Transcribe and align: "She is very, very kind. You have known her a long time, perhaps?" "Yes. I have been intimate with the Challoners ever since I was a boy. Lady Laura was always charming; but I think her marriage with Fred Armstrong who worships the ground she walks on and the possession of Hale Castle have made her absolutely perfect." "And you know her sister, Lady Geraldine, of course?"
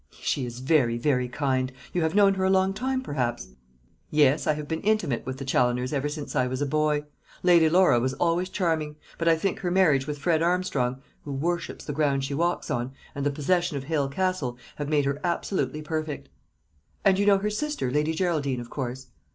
"She 0.19 0.47
is 0.47 0.61
very, 0.61 0.97
very 0.97 1.29
kind. 1.29 1.71
You 1.93 2.01
have 2.01 2.15
known 2.15 2.33
her 2.33 2.43
a 2.43 2.49
long 2.49 2.73
time, 2.73 3.01
perhaps?" 3.03 3.49
"Yes. 4.09 4.47
I 4.47 4.53
have 4.53 4.67
been 4.67 4.81
intimate 4.81 5.27
with 5.27 5.37
the 5.37 5.45
Challoners 5.45 5.93
ever 5.93 6.09
since 6.09 6.35
I 6.35 6.47
was 6.47 6.59
a 6.59 6.65
boy. 6.65 7.03
Lady 7.43 7.69
Laura 7.69 7.99
was 7.99 8.15
always 8.15 8.49
charming; 8.49 8.95
but 9.19 9.27
I 9.27 9.35
think 9.37 9.59
her 9.59 9.69
marriage 9.69 10.07
with 10.07 10.17
Fred 10.17 10.41
Armstrong 10.41 11.03
who 11.23 11.31
worships 11.31 11.85
the 11.85 11.93
ground 11.93 12.23
she 12.23 12.33
walks 12.33 12.71
on 12.71 12.93
and 13.13 13.23
the 13.23 13.29
possession 13.29 13.77
of 13.77 13.83
Hale 13.83 14.09
Castle 14.09 14.57
have 14.77 14.89
made 14.89 15.05
her 15.05 15.19
absolutely 15.23 15.83
perfect." 15.83 16.29
"And 17.05 17.19
you 17.19 17.27
know 17.27 17.37
her 17.37 17.51
sister, 17.51 17.91
Lady 17.91 18.13
Geraldine, 18.13 18.59
of 18.59 18.71
course?" 18.71 19.05